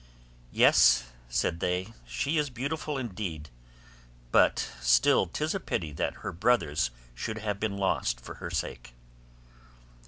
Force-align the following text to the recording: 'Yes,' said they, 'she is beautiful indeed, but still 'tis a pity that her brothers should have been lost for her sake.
'Yes,' 0.51 1.11
said 1.29 1.59
they, 1.59 1.93
'she 2.07 2.39
is 2.39 2.49
beautiful 2.49 2.97
indeed, 2.97 3.51
but 4.31 4.71
still 4.81 5.27
'tis 5.27 5.53
a 5.53 5.59
pity 5.59 5.91
that 5.93 6.15
her 6.25 6.31
brothers 6.31 6.89
should 7.13 7.37
have 7.37 7.59
been 7.59 7.77
lost 7.77 8.19
for 8.19 8.33
her 8.41 8.49
sake. 8.49 8.95